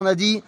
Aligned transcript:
On 0.00 0.06
a 0.06 0.14
dit, 0.14 0.44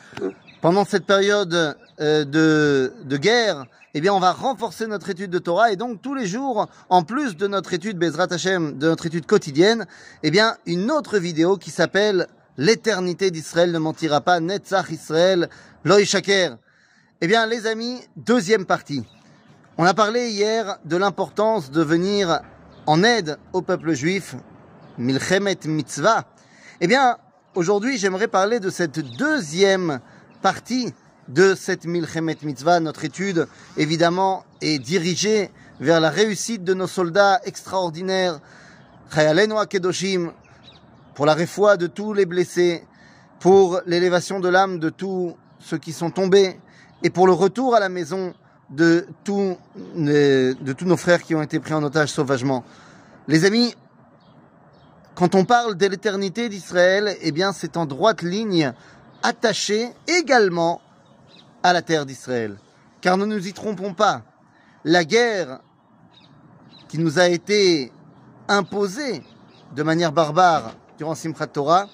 pendant 0.61 0.85
cette 0.85 1.07
période 1.07 1.77
euh, 2.01 2.25
de, 2.25 3.17
guerre, 3.17 3.67
eh 3.95 4.01
bien, 4.01 4.15
on 4.15 4.21
va 4.21 4.31
renforcer 4.31 4.87
notre 4.87 5.11
étude 5.11 5.33
de 5.33 5.41
Torah 5.41 5.73
et 5.73 5.77
donc 5.77 6.01
tous 6.01 6.15
les 6.15 6.29
jours, 6.29 6.69
en 6.89 7.03
plus 7.03 7.37
de 7.37 7.49
notre 7.49 7.75
étude 7.75 7.99
Bezrat 7.99 8.29
Hashem, 8.31 8.79
de 8.79 8.87
notre 8.87 9.07
étude 9.07 9.27
quotidienne, 9.27 9.89
eh 10.23 10.31
bien, 10.31 10.57
une 10.67 10.93
autre 10.93 11.19
vidéo 11.19 11.57
qui 11.57 11.73
s'appelle 11.73 12.29
L'éternité 12.59 13.33
d'Israël 13.33 13.73
ne 13.73 13.81
mentira 13.81 14.21
pas, 14.21 14.39
Netzach 14.39 14.89
Israël, 14.91 15.49
Loï 15.83 16.07
Shaker. 16.07 16.57
Eh 17.21 17.27
bien, 17.27 17.45
les 17.47 17.67
amis, 17.67 18.01
deuxième 18.15 18.67
partie. 18.67 19.05
On 19.79 19.85
a 19.85 19.95
parlé 19.95 20.29
hier 20.31 20.79
de 20.85 20.97
l'importance 20.97 21.73
de 21.73 21.83
venir 21.83 22.41
en 22.87 23.03
aide 23.03 23.37
au 23.53 23.63
peuple 23.63 23.95
juif, 23.95 24.37
Milchemet 24.97 25.59
Mitzvah. 25.65 26.27
Eh 26.81 26.87
bien, 26.87 27.17
Aujourd'hui, 27.57 27.99
j'aimerais 27.99 28.29
parler 28.29 28.61
de 28.61 28.71
cette 28.71 29.01
deuxième 29.01 29.99
partie 30.41 30.95
de 31.27 31.57
cette 31.57 31.85
Milchemet 31.85 32.37
Mitzvah. 32.45 32.79
Notre 32.79 33.05
étude, 33.05 33.49
évidemment, 33.77 34.45
est 34.61 34.79
dirigée 34.79 35.51
vers 35.81 35.99
la 35.99 36.11
réussite 36.11 36.63
de 36.63 36.75
nos 36.75 36.87
soldats 36.87 37.41
extraordinaires, 37.45 38.39
Chayalenu 39.13 39.55
Kedoshim, 39.69 40.31
pour 41.17 41.27
la 41.27 41.35
réfoie 41.35 41.77
de 41.77 41.89
tous 41.89 42.13
les 42.13 42.25
blessés, 42.25 42.85
pour 43.41 43.81
l'élévation 43.85 44.39
de 44.39 44.49
l'âme 44.49 44.79
de 44.79 44.89
tous 44.89 45.37
ceux 45.59 45.79
qui 45.79 45.93
sont 45.93 46.13
tombés, 46.13 46.61
et 47.03 47.11
pour 47.11 47.27
le 47.27 47.33
retour 47.33 47.75
à 47.75 47.81
la 47.81 47.89
maison 47.89 48.33
de 48.71 49.09
tous, 49.25 49.57
de 49.97 50.73
tous 50.73 50.85
nos 50.85 50.97
frères 50.97 51.25
qui 51.25 51.35
ont 51.35 51.43
été 51.43 51.59
pris 51.59 51.75
en 51.75 51.83
otage 51.83 52.11
sauvagement. 52.11 52.63
Les 53.27 53.45
amis, 53.45 53.75
quand 55.15 55.35
on 55.35 55.45
parle 55.45 55.77
de 55.77 55.87
l'éternité 55.87 56.49
d'Israël, 56.49 57.17
eh 57.21 57.33
c'est 57.53 57.77
en 57.77 57.87
droite 57.87 58.23
ligne 58.23 58.73
attaché 59.23 59.91
également 60.07 60.81
à 61.63 61.73
la 61.73 61.83
terre 61.83 62.07
d'Israël. 62.07 62.57
Car 63.01 63.17
ne 63.17 63.25
nous 63.25 63.47
y 63.47 63.53
trompons 63.53 63.95
pas, 63.95 64.23
la 64.85 65.05
guerre 65.05 65.61
qui 66.89 66.99
nous 66.99 67.19
a 67.19 67.29
été 67.29 67.93
imposée 68.49 69.23
de 69.75 69.83
manière 69.83 70.13
barbare 70.13 70.75
durant 70.99 71.15
Simchat 71.15 71.47
Torah 71.49 71.87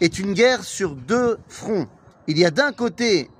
est 0.00 0.18
une 0.18 0.32
guerre 0.32 0.64
sur 0.64 0.94
deux 0.94 1.38
fronts. 1.48 1.86
Il 2.26 2.38
y 2.38 2.44
a 2.44 2.50
d'un 2.50 2.72
côté 2.72 3.30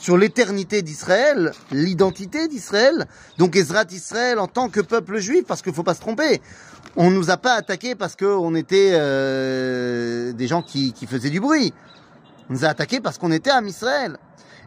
sur 0.00 0.16
l'éternité 0.16 0.80
d'Israël, 0.80 1.52
l'identité 1.70 2.48
d'Israël, 2.48 3.06
donc 3.36 3.54
Ezrat 3.54 3.84
Israël 3.90 4.38
en 4.38 4.48
tant 4.48 4.70
que 4.70 4.80
peuple 4.80 5.18
juif, 5.18 5.44
parce 5.46 5.60
qu'il 5.60 5.72
ne 5.72 5.76
faut 5.76 5.82
pas 5.82 5.94
se 5.94 6.00
tromper. 6.00 6.40
On 6.96 7.10
ne 7.10 7.16
nous 7.16 7.30
a 7.30 7.36
pas 7.36 7.52
attaqués 7.52 7.94
parce 7.94 8.16
qu'on 8.16 8.54
était 8.54 8.92
euh, 8.94 10.32
des 10.32 10.46
gens 10.46 10.62
qui, 10.62 10.94
faisaient 11.06 11.28
du 11.28 11.38
bruit. 11.38 11.74
On 12.48 12.54
nous 12.54 12.64
a 12.64 12.68
attaqués 12.68 13.00
parce 13.00 13.18
qu'on 13.18 13.30
était 13.30 13.50
à 13.50 13.60
Israël. 13.60 14.16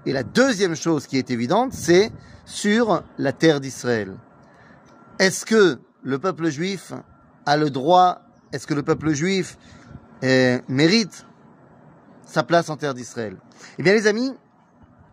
Et 0.06 0.14
la 0.14 0.22
deuxième 0.22 0.76
chose 0.76 1.08
qui 1.08 1.18
est 1.18 1.32
évidente, 1.32 1.74
c'est 1.74 2.12
sur 2.46 3.04
la 3.18 3.34
terre 3.34 3.60
d'Israël. 3.60 4.14
Est-ce 5.18 5.48
que 5.48 5.80
le 6.04 6.20
peuple 6.20 6.50
juif 6.50 6.94
a 7.48 7.58
le 7.58 7.72
droit, 7.72 8.22
est-ce 8.52 8.68
que 8.68 8.76
le 8.76 8.84
peuple 8.84 9.14
juif 9.14 9.58
euh, 10.24 10.60
mérite 10.68 11.26
sa 12.24 12.44
place 12.44 12.70
en 12.70 12.78
terre 12.78 12.94
d'Israël? 12.94 13.38
Eh 13.80 13.84
bien 13.84 13.94
les 13.94 14.06
amis, 14.06 14.32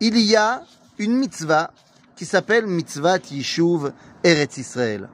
il 0.01 0.19
y 0.19 0.37
a 0.37 0.63
une 0.99 1.17
mitzvah 1.17 1.73
qui 2.17 2.25
s'appelle 2.25 2.67
mitzvah 2.67 3.19
Yishuv 3.19 3.93
Eretz 4.25 4.59
Israël. 4.59 5.09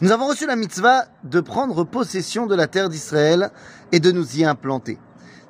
Nous 0.00 0.12
avons 0.12 0.28
reçu 0.28 0.46
la 0.46 0.56
mitzvah 0.56 1.06
de 1.24 1.40
prendre 1.40 1.84
possession 1.84 2.46
de 2.46 2.54
la 2.54 2.66
terre 2.66 2.90
d'Israël 2.90 3.50
et 3.92 4.00
de 4.00 4.12
nous 4.12 4.38
y 4.38 4.44
implanter, 4.44 4.98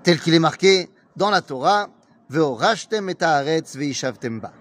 tel 0.04 0.20
qu'il 0.20 0.34
est 0.34 0.40
marqué 0.40 0.90
dans 1.16 1.30
la 1.30 1.42
Torah, 1.42 1.88
Ve'orashtem 2.28 3.08
et 3.08 3.16
ve'ishavtem 3.74 4.40
ba. 4.40 4.52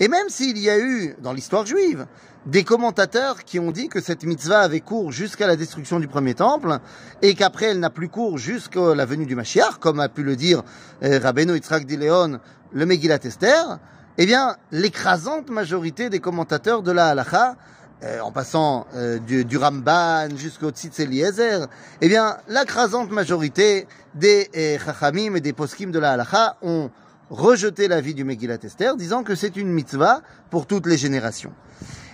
Et 0.00 0.08
même 0.08 0.28
s'il 0.28 0.58
y 0.58 0.70
a 0.70 0.78
eu, 0.78 1.16
dans 1.22 1.32
l'histoire 1.32 1.66
juive, 1.66 2.06
des 2.46 2.64
commentateurs 2.64 3.44
qui 3.44 3.58
ont 3.58 3.70
dit 3.70 3.88
que 3.88 4.00
cette 4.00 4.24
mitzvah 4.24 4.60
avait 4.60 4.80
cours 4.80 5.12
jusqu'à 5.12 5.46
la 5.46 5.56
destruction 5.56 5.98
du 5.98 6.08
premier 6.08 6.34
temple 6.34 6.78
et 7.22 7.34
qu'après 7.34 7.66
elle 7.66 7.80
n'a 7.80 7.90
plus 7.90 8.08
cours 8.08 8.36
jusqu'à 8.38 8.94
la 8.94 9.06
venue 9.06 9.24
du 9.26 9.34
Mashiach, 9.34 9.78
comme 9.80 10.00
a 10.00 10.08
pu 10.08 10.22
le 10.22 10.36
dire 10.36 10.62
euh, 11.02 11.18
Rabbeinu 11.22 11.54
Yitzhak 11.54 11.86
Dileon, 11.86 12.40
le 12.72 12.86
Megillat 12.86 13.20
Esther, 13.24 13.78
eh 14.18 14.26
bien, 14.26 14.56
l'écrasante 14.70 15.50
majorité 15.50 16.10
des 16.10 16.20
commentateurs 16.20 16.82
de 16.82 16.92
la 16.92 17.08
halacha, 17.08 17.56
euh, 18.02 18.20
en 18.20 18.32
passant 18.32 18.86
euh, 18.94 19.18
du, 19.18 19.44
du, 19.44 19.56
Ramban 19.56 20.36
jusqu'au 20.36 20.70
Tzitz 20.70 21.00
Eliezer, 21.00 21.66
eh 22.00 22.08
bien, 22.08 22.36
l'écrasante 22.48 23.10
majorité 23.10 23.86
des 24.14 24.50
euh, 24.56 24.78
Chachamim 24.84 25.34
et 25.36 25.40
des 25.40 25.52
Poskim 25.52 25.90
de 25.90 25.98
la 25.98 26.12
halacha 26.12 26.56
ont 26.62 26.90
rejeté 27.30 27.88
l'avis 27.88 28.14
du 28.14 28.24
Megillat 28.24 28.58
Esther, 28.62 28.96
disant 28.96 29.22
que 29.22 29.34
c'est 29.34 29.56
une 29.56 29.70
mitzvah 29.70 30.22
pour 30.50 30.66
toutes 30.66 30.86
les 30.86 30.96
générations. 30.96 31.52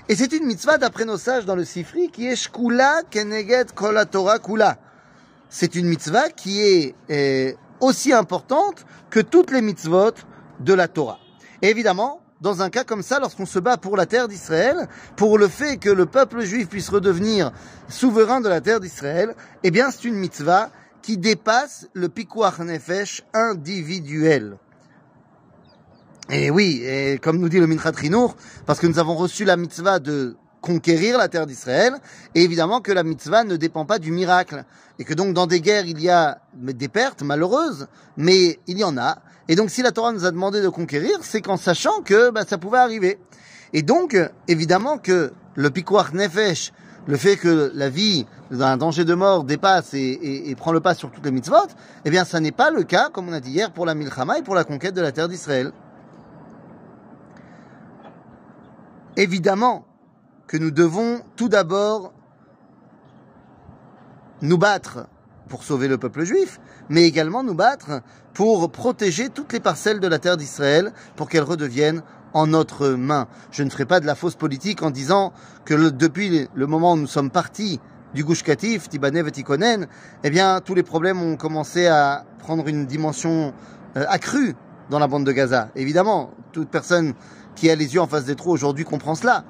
Et 0.08 0.16
c'est 0.16 0.32
une 0.32 0.44
mitzvah, 0.44 0.78
d'après 0.78 1.04
nos 1.04 1.18
sages 1.18 1.46
dans 1.46 1.54
le 1.54 1.64
Sifri, 1.64 2.10
qui 2.10 2.26
est 2.26 2.36
Shkula 2.36 3.02
Keneget 3.10 3.66
Kol 3.74 4.04
Torah 4.10 4.38
Kula. 4.38 4.78
C'est 5.48 5.74
une 5.74 5.86
mitzvah 5.86 6.30
qui 6.30 6.60
est 6.60 6.94
euh, 7.10 7.52
aussi 7.80 8.12
importante 8.12 8.84
que 9.10 9.20
toutes 9.20 9.50
les 9.50 9.62
mitzvot 9.62 10.14
de 10.60 10.74
la 10.74 10.88
Torah. 10.88 11.18
Et 11.62 11.70
évidemment, 11.70 12.20
dans 12.40 12.62
un 12.62 12.70
cas 12.70 12.84
comme 12.84 13.02
ça, 13.02 13.20
lorsqu'on 13.20 13.46
se 13.46 13.58
bat 13.58 13.76
pour 13.76 13.96
la 13.96 14.06
terre 14.06 14.28
d'Israël, 14.28 14.88
pour 15.16 15.38
le 15.38 15.48
fait 15.48 15.76
que 15.76 15.90
le 15.90 16.06
peuple 16.06 16.40
juif 16.40 16.68
puisse 16.68 16.88
redevenir 16.88 17.52
souverain 17.88 18.40
de 18.40 18.48
la 18.48 18.60
terre 18.60 18.80
d'Israël, 18.80 19.34
eh 19.62 19.70
bien, 19.70 19.90
c'est 19.90 20.04
une 20.04 20.14
mitzvah 20.14 20.70
qui 21.02 21.18
dépasse 21.18 21.88
le 21.92 22.08
pikuach 22.08 22.58
nefesh 22.60 23.22
individuel. 23.32 24.56
Et 26.32 26.48
oui, 26.48 26.82
et 26.84 27.18
comme 27.18 27.38
nous 27.38 27.48
dit 27.48 27.58
le 27.58 27.66
Minchat 27.66 27.90
Rinour, 27.90 28.36
parce 28.64 28.78
que 28.78 28.86
nous 28.86 29.00
avons 29.00 29.16
reçu 29.16 29.44
la 29.44 29.56
mitzvah 29.56 29.98
de 29.98 30.36
conquérir 30.60 31.18
la 31.18 31.26
terre 31.26 31.44
d'Israël, 31.44 31.94
et 32.36 32.44
évidemment 32.44 32.80
que 32.80 32.92
la 32.92 33.02
mitzvah 33.02 33.42
ne 33.42 33.56
dépend 33.56 33.84
pas 33.84 33.98
du 33.98 34.12
miracle, 34.12 34.64
et 35.00 35.04
que 35.04 35.12
donc 35.12 35.34
dans 35.34 35.48
des 35.48 35.60
guerres 35.60 35.86
il 35.86 36.00
y 36.00 36.08
a 36.08 36.38
des 36.54 36.86
pertes 36.86 37.22
malheureuses, 37.22 37.88
mais 38.16 38.60
il 38.68 38.78
y 38.78 38.84
en 38.84 38.96
a, 38.96 39.18
et 39.48 39.56
donc 39.56 39.70
si 39.70 39.82
la 39.82 39.90
Torah 39.90 40.12
nous 40.12 40.24
a 40.24 40.30
demandé 40.30 40.62
de 40.62 40.68
conquérir, 40.68 41.18
c'est 41.22 41.40
qu'en 41.40 41.56
sachant 41.56 42.00
que 42.02 42.30
bah, 42.30 42.44
ça 42.48 42.58
pouvait 42.58 42.78
arriver. 42.78 43.18
Et 43.72 43.82
donc, 43.82 44.16
évidemment 44.46 44.98
que 44.98 45.32
le 45.56 45.70
pikuach 45.70 46.12
nefesh, 46.12 46.72
le 47.08 47.16
fait 47.16 47.38
que 47.38 47.72
la 47.74 47.88
vie 47.88 48.24
d'un 48.52 48.76
danger 48.76 49.04
de 49.04 49.14
mort 49.14 49.42
dépasse 49.42 49.94
et, 49.94 50.54
prend 50.56 50.70
le 50.70 50.80
pas 50.80 50.94
sur 50.94 51.10
toutes 51.10 51.24
les 51.24 51.32
mitzvot, 51.32 51.56
eh 52.04 52.10
bien 52.10 52.24
ça 52.24 52.38
n'est 52.38 52.52
pas 52.52 52.70
le 52.70 52.84
cas, 52.84 53.08
comme 53.12 53.28
on 53.28 53.32
a 53.32 53.40
dit 53.40 53.50
hier, 53.50 53.72
pour 53.72 53.84
la 53.84 53.96
milchama 53.96 54.38
et 54.38 54.42
pour 54.42 54.54
la 54.54 54.62
conquête 54.62 54.94
de 54.94 55.00
la 55.00 55.10
terre 55.10 55.28
d'Israël. 55.28 55.72
Évidemment 59.20 59.84
que 60.46 60.56
nous 60.56 60.70
devons 60.70 61.20
tout 61.36 61.50
d'abord 61.50 62.14
nous 64.40 64.56
battre 64.56 65.08
pour 65.50 65.62
sauver 65.62 65.88
le 65.88 65.98
peuple 65.98 66.24
juif, 66.24 66.58
mais 66.88 67.04
également 67.04 67.42
nous 67.42 67.52
battre 67.52 68.00
pour 68.32 68.72
protéger 68.72 69.28
toutes 69.28 69.52
les 69.52 69.60
parcelles 69.60 70.00
de 70.00 70.08
la 70.08 70.18
terre 70.18 70.38
d'Israël 70.38 70.94
pour 71.16 71.28
qu'elles 71.28 71.42
redeviennent 71.42 72.02
en 72.32 72.46
notre 72.46 72.88
main. 72.88 73.28
Je 73.50 73.62
ne 73.62 73.68
ferai 73.68 73.84
pas 73.84 74.00
de 74.00 74.06
la 74.06 74.14
fausse 74.14 74.36
politique 74.36 74.82
en 74.82 74.90
disant 74.90 75.34
que 75.66 75.90
depuis 75.90 76.48
le 76.54 76.66
moment 76.66 76.94
où 76.94 76.96
nous 76.96 77.06
sommes 77.06 77.30
partis 77.30 77.78
du 78.14 78.24
Gush 78.24 78.42
Katif, 78.42 78.88
Tibanev 78.88 79.28
et 79.28 79.32
Tikonen, 79.32 79.86
eh 80.24 80.30
bien, 80.30 80.62
tous 80.62 80.74
les 80.74 80.82
problèmes 80.82 81.20
ont 81.20 81.36
commencé 81.36 81.86
à 81.88 82.24
prendre 82.38 82.66
une 82.68 82.86
dimension 82.86 83.52
euh, 83.98 84.06
accrue 84.08 84.56
dans 84.88 84.98
la 84.98 85.08
bande 85.08 85.26
de 85.26 85.32
Gaza. 85.32 85.68
Évidemment, 85.76 86.30
toute 86.52 86.70
personne 86.70 87.12
qui 87.60 87.68
a 87.68 87.74
les 87.74 87.92
yeux 87.94 88.00
en 88.00 88.06
face 88.06 88.24
des 88.24 88.36
trous 88.36 88.52
aujourd'hui 88.52 88.84
comprend 88.84 89.14
cela. 89.14 89.44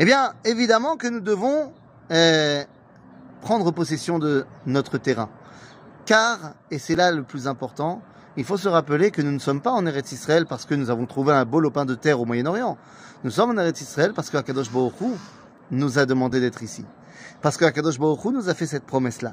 Eh 0.00 0.04
bien, 0.04 0.32
évidemment 0.44 0.96
que 0.96 1.06
nous 1.06 1.20
devons 1.20 1.72
euh, 2.10 2.64
prendre 3.42 3.70
possession 3.70 4.18
de 4.18 4.44
notre 4.66 4.98
terrain. 4.98 5.28
Car, 6.04 6.54
et 6.72 6.80
c'est 6.80 6.96
là 6.96 7.12
le 7.12 7.22
plus 7.22 7.46
important, 7.46 8.02
il 8.36 8.42
faut 8.42 8.56
se 8.56 8.68
rappeler 8.68 9.12
que 9.12 9.22
nous 9.22 9.30
ne 9.30 9.38
sommes 9.38 9.60
pas 9.60 9.70
en 9.70 9.86
Eretz 9.86 10.10
Israël 10.10 10.46
parce 10.46 10.64
que 10.64 10.74
nous 10.74 10.90
avons 10.90 11.06
trouvé 11.06 11.32
un 11.32 11.44
beau 11.44 11.60
lopin 11.60 11.84
de 11.84 11.94
terre 11.94 12.20
au 12.20 12.24
Moyen-Orient. 12.24 12.76
Nous 13.22 13.30
sommes 13.30 13.50
en 13.50 13.60
Eretz 13.60 13.80
Israël 13.80 14.12
parce 14.16 14.30
que 14.30 14.36
Akadosh 14.36 14.72
Baruch 14.72 14.94
nous 15.70 15.98
a 16.00 16.06
demandé 16.06 16.40
d'être 16.40 16.64
ici. 16.64 16.84
Parce 17.40 17.56
que 17.56 17.64
Akadosh 17.64 18.00
Baruch 18.00 18.24
nous 18.24 18.48
a 18.48 18.54
fait 18.54 18.66
cette 18.66 18.84
promesse-là. 18.84 19.30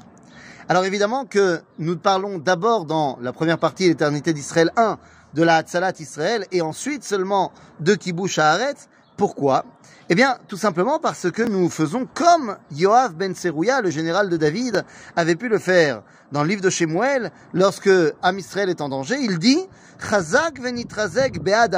Alors 0.68 0.84
évidemment 0.84 1.24
que 1.24 1.60
nous 1.80 1.96
parlons 1.96 2.38
d'abord 2.38 2.84
dans 2.84 3.18
la 3.20 3.32
première 3.32 3.58
partie, 3.58 3.88
l'éternité 3.88 4.32
d'Israël 4.32 4.70
1, 4.76 4.96
de 5.34 5.42
la 5.42 5.56
Hatzalat 5.56 5.94
Israël, 5.98 6.46
et 6.52 6.62
ensuite 6.62 7.02
seulement 7.02 7.52
de 7.80 7.94
Kibush 7.94 8.38
Haaretz. 8.38 8.88
Pourquoi? 9.16 9.64
Eh 10.08 10.14
bien, 10.14 10.38
tout 10.46 10.56
simplement 10.56 11.00
parce 11.00 11.30
que 11.30 11.42
nous 11.42 11.68
faisons 11.68 12.06
comme 12.14 12.56
Yoav 12.70 13.14
ben 13.14 13.34
Serouya, 13.34 13.80
le 13.80 13.90
général 13.90 14.28
de 14.28 14.36
David, 14.36 14.84
avait 15.16 15.34
pu 15.34 15.48
le 15.48 15.58
faire 15.58 16.02
dans 16.30 16.42
le 16.42 16.48
livre 16.48 16.62
de 16.62 16.70
Shemuel, 16.70 17.32
lorsque 17.52 17.90
Am 18.22 18.38
Israël 18.38 18.70
est 18.70 18.80
en 18.80 18.88
danger, 18.88 19.16
il 19.20 19.38
dit 19.38 19.60
Chazak 19.98 20.60
venitrazek 20.60 21.42
be'ad 21.42 21.74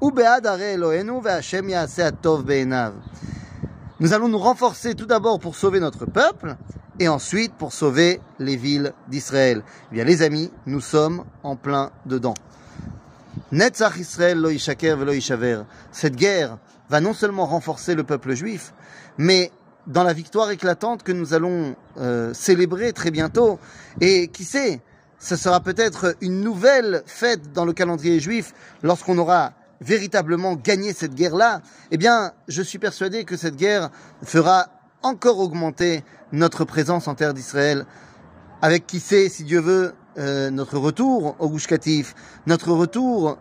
ou 0.00 0.10
be'ad 0.10 0.46
are 0.46 0.56
ve'Hashem 0.56 1.68
ya'aseh 1.68 2.02
atov 2.02 2.44
be'enav. 2.44 2.94
Nous 4.00 4.12
allons 4.12 4.28
nous 4.28 4.38
renforcer 4.38 4.94
tout 4.94 5.06
d'abord 5.06 5.38
pour 5.38 5.54
sauver 5.54 5.80
notre 5.80 6.06
peuple, 6.06 6.56
et 7.00 7.08
ensuite 7.08 7.52
pour 7.54 7.72
sauver 7.72 8.20
les 8.38 8.56
villes 8.56 8.92
d'Israël. 9.08 9.62
Eh 9.90 9.94
bien 9.94 10.04
les 10.04 10.22
amis, 10.22 10.50
nous 10.66 10.80
sommes 10.80 11.24
en 11.42 11.56
plein 11.56 11.90
dedans. 12.06 12.34
Netzach 13.52 13.96
Israël 13.98 14.38
lo 14.38 14.48
velo 14.48 15.64
Cette 15.92 16.16
guerre 16.16 16.58
va 16.88 17.00
non 17.00 17.14
seulement 17.14 17.46
renforcer 17.46 17.94
le 17.94 18.04
peuple 18.04 18.34
juif, 18.34 18.72
mais 19.18 19.50
dans 19.86 20.02
la 20.02 20.12
victoire 20.12 20.50
éclatante 20.50 21.02
que 21.02 21.12
nous 21.12 21.34
allons 21.34 21.76
euh, 21.98 22.32
célébrer 22.32 22.92
très 22.92 23.10
bientôt, 23.10 23.58
et 24.00 24.28
qui 24.28 24.44
sait, 24.44 24.80
ce 25.18 25.36
sera 25.36 25.60
peut-être 25.60 26.16
une 26.20 26.40
nouvelle 26.40 27.02
fête 27.06 27.52
dans 27.52 27.64
le 27.64 27.72
calendrier 27.72 28.20
juif 28.20 28.52
lorsqu'on 28.82 29.18
aura 29.18 29.52
véritablement 29.80 30.54
gagné 30.54 30.92
cette 30.92 31.14
guerre-là, 31.14 31.60
eh 31.90 31.96
bien, 31.96 32.32
je 32.48 32.62
suis 32.62 32.78
persuadé 32.78 33.24
que 33.24 33.36
cette 33.36 33.56
guerre 33.56 33.90
fera 34.22 34.68
encore 35.04 35.38
augmenter 35.38 36.02
notre 36.32 36.64
présence 36.64 37.06
en 37.08 37.14
terre 37.14 37.34
d'Israël, 37.34 37.86
avec 38.62 38.86
qui 38.86 38.98
sait, 38.98 39.28
si 39.28 39.44
Dieu 39.44 39.60
veut, 39.60 39.94
euh, 40.16 40.50
notre 40.50 40.78
retour 40.78 41.36
au 41.38 41.48
Gush 41.48 41.68
notre 42.46 42.72
retour 42.72 43.38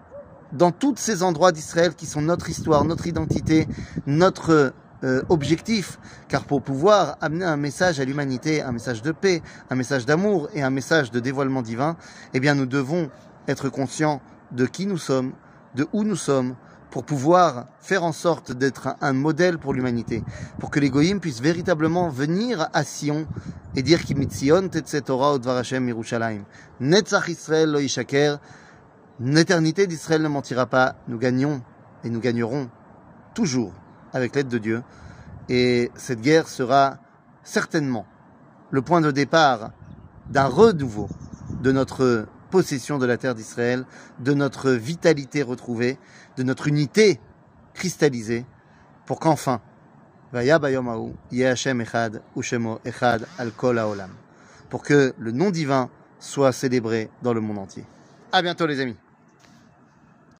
dans 0.51 0.71
tous 0.71 0.95
ces 0.97 1.23
endroits 1.23 1.51
d'Israël 1.51 1.95
qui 1.95 2.05
sont 2.05 2.21
notre 2.21 2.49
histoire, 2.49 2.83
notre 2.83 3.07
identité, 3.07 3.67
notre 4.05 4.73
euh, 5.03 5.21
objectif. 5.29 5.99
Car 6.27 6.43
pour 6.43 6.61
pouvoir 6.61 7.17
amener 7.21 7.45
un 7.45 7.57
message 7.57 7.99
à 7.99 8.05
l'humanité, 8.05 8.61
un 8.61 8.71
message 8.71 9.01
de 9.01 9.11
paix, 9.11 9.41
un 9.69 9.75
message 9.75 10.05
d'amour 10.05 10.49
et 10.53 10.61
un 10.61 10.69
message 10.69 11.11
de 11.11 11.19
dévoilement 11.19 11.61
divin, 11.61 11.95
eh 12.33 12.39
bien 12.39 12.55
nous 12.55 12.65
devons 12.65 13.09
être 13.47 13.69
conscients 13.69 14.21
de 14.51 14.65
qui 14.65 14.85
nous 14.85 14.97
sommes, 14.97 15.33
de 15.75 15.87
où 15.93 16.03
nous 16.03 16.15
sommes, 16.15 16.55
pour 16.93 17.05
pouvoir 17.05 17.65
faire 17.79 18.03
en 18.03 18.11
sorte 18.11 18.51
d'être 18.51 18.97
un, 19.01 19.13
modèle 19.13 19.57
pour 19.57 19.73
l'humanité, 19.73 20.23
pour 20.59 20.69
que 20.69 20.79
les 20.79 20.91
puissent 21.19 21.41
véritablement 21.41 22.09
venir 22.09 22.69
à 22.71 22.83
Sion 22.83 23.25
et 23.75 23.81
dire 23.81 24.03
Kimitzion 24.03 24.69
Torah 25.03 25.33
Odvar 25.33 25.57
Hashem 25.57 25.87
Yerushalayim. 25.87 26.43
Netzach 26.79 27.29
Israël 27.29 27.71
lo 27.71 27.79
yishaker. 27.79 28.37
L'éternité 29.19 29.87
d'Israël 29.87 30.21
ne 30.21 30.27
mentira 30.27 30.67
pas. 30.67 30.93
Nous 31.07 31.17
gagnons 31.17 31.63
et 32.03 32.11
nous 32.11 32.19
gagnerons 32.19 32.69
toujours 33.33 33.73
avec 34.13 34.35
l'aide 34.35 34.49
de 34.49 34.59
Dieu. 34.59 34.83
Et 35.49 35.89
cette 35.95 36.21
guerre 36.21 36.47
sera 36.47 36.99
certainement 37.43 38.05
le 38.69 38.83
point 38.83 39.01
de 39.01 39.09
départ 39.09 39.71
d'un 40.29 40.45
renouveau 40.45 41.09
de 41.59 41.71
notre 41.71 42.27
possession 42.53 42.99
de 42.99 43.07
la 43.07 43.17
terre 43.17 43.33
d'Israël, 43.33 43.83
de 44.19 44.31
notre 44.35 44.69
vitalité 44.69 45.41
retrouvée, 45.41 45.97
de 46.37 46.43
notre 46.43 46.67
unité 46.67 47.19
cristallisée, 47.73 48.45
pour 49.07 49.19
qu'enfin, 49.19 49.59
pour 54.69 54.83
que 54.83 55.13
le 55.17 55.31
nom 55.31 55.49
divin 55.49 55.89
soit 56.19 56.51
célébré 56.51 57.09
dans 57.23 57.33
le 57.33 57.41
monde 57.41 57.57
entier. 57.57 57.85
À 58.31 58.43
bientôt 58.43 58.67
les 58.67 58.79
amis. 58.79 58.97